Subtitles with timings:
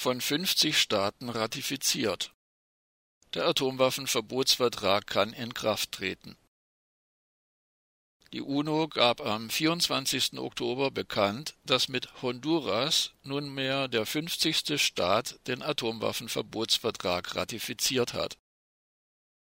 [0.00, 2.32] von 50 Staaten ratifiziert.
[3.34, 6.38] Der Atomwaffenverbotsvertrag kann in Kraft treten.
[8.32, 10.38] Die UNO gab am 24.
[10.38, 14.82] Oktober bekannt, dass mit Honduras nunmehr der 50.
[14.82, 18.38] Staat den Atomwaffenverbotsvertrag ratifiziert hat.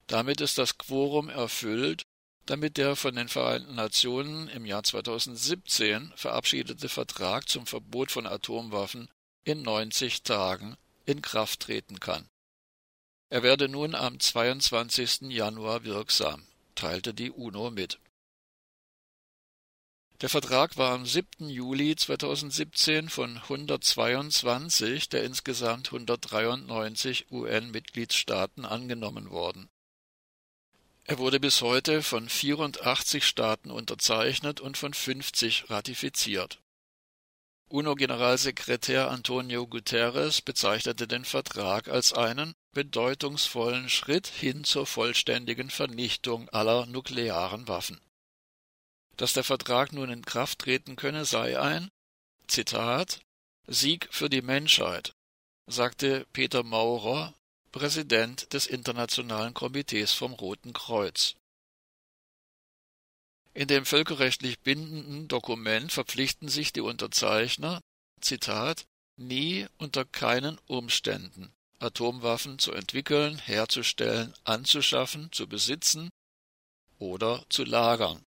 [0.06, 2.04] Damit ist das Quorum erfüllt,
[2.46, 9.08] damit der von den Vereinten Nationen im Jahr 2017 verabschiedete Vertrag zum Verbot von Atomwaffen
[9.44, 10.76] in 90 Tagen
[11.06, 12.28] in Kraft treten kann.
[13.30, 15.22] Er werde nun am 22.
[15.22, 17.98] Januar wirksam, teilte die UNO mit.
[20.20, 21.48] Der Vertrag war am 7.
[21.50, 29.68] Juli 2017 von 122 der insgesamt 193 UN-Mitgliedstaaten angenommen worden.
[31.06, 36.62] Er wurde bis heute von 84 Staaten unterzeichnet und von 50 ratifiziert.
[37.74, 46.86] UNO-Generalsekretär Antonio Guterres bezeichnete den Vertrag als einen bedeutungsvollen Schritt hin zur vollständigen Vernichtung aller
[46.86, 48.00] nuklearen Waffen.
[49.16, 51.90] Dass der Vertrag nun in Kraft treten könne, sei ein
[52.46, 53.22] Zitat
[53.66, 55.16] Sieg für die Menschheit,
[55.66, 57.34] sagte Peter Maurer,
[57.72, 61.34] Präsident des Internationalen Komitees vom Roten Kreuz.
[63.54, 67.80] In dem völkerrechtlich bindenden Dokument verpflichten sich die Unterzeichner,
[68.20, 68.84] Zitat,
[69.16, 76.10] nie unter keinen Umständen Atomwaffen zu entwickeln, herzustellen, anzuschaffen, zu besitzen
[76.98, 78.24] oder zu lagern.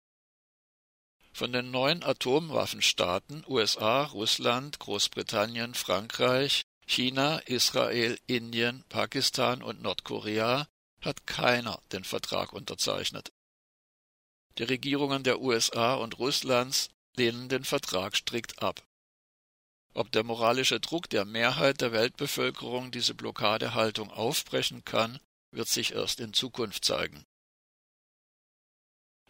[1.32, 10.66] Von den neun Atomwaffenstaaten USA, Russland, Großbritannien, Frankreich, China, Israel, Indien, Pakistan und Nordkorea
[11.02, 13.30] hat keiner den Vertrag unterzeichnet.
[14.58, 18.82] Die Regierungen der USA und Russlands lehnen den Vertrag strikt ab.
[19.92, 25.18] Ob der moralische Druck der Mehrheit der Weltbevölkerung diese Blockadehaltung aufbrechen kann,
[25.50, 27.24] wird sich erst in Zukunft zeigen.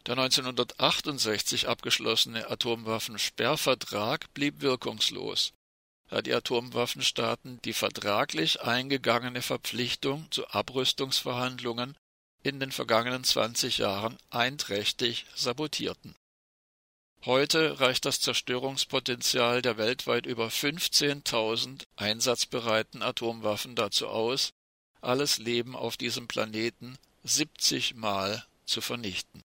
[0.07, 5.53] Der 1968 abgeschlossene Atomwaffensperrvertrag blieb wirkungslos,
[6.09, 11.97] da die Atomwaffenstaaten die vertraglich eingegangene Verpflichtung zu Abrüstungsverhandlungen
[12.43, 16.15] in den vergangenen 20 Jahren einträchtig sabotierten.
[17.25, 24.53] Heute reicht das Zerstörungspotenzial der weltweit über 15.000 einsatzbereiten Atomwaffen dazu aus,
[25.03, 29.43] alles Leben auf diesem Planeten 70 Mal zu vernichten